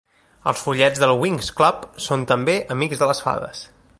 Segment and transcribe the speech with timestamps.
[0.51, 3.63] Els follets del "Winx Club" són també amics de les fades.